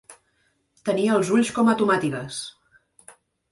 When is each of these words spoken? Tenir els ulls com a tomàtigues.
Tenir 0.89 1.05
els 1.17 1.29
ulls 1.37 1.53
com 1.59 1.71
a 1.73 1.77
tomàtigues. 1.83 2.43